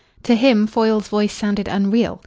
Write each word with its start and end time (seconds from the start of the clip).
To 0.23 0.33
him 0.33 0.65
Foyle's 0.65 1.09
voice 1.09 1.31
sounded 1.31 1.67
unreal. 1.67 2.19